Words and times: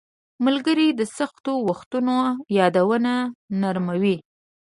•ملګري 0.45 0.87
د 0.99 1.01
سختو 1.17 1.53
وختونو 1.69 2.15
یادونه 2.57 3.13
نرموي. 3.61 4.15